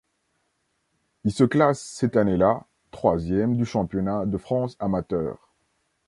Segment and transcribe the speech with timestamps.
[1.25, 5.53] Il se classe cette année-là troisième du championnat de France amateur.